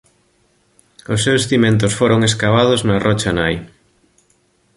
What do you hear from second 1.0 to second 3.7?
Os seus cimentos foron escavados na rocha nai.